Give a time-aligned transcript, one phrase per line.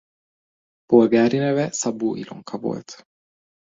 [0.85, 3.05] Polgári neve Szabó Ilonka volt.